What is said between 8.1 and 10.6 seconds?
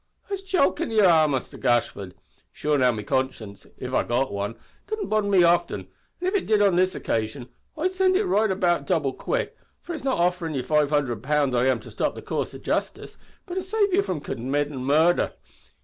it to the right about double quick, for it's not offerin'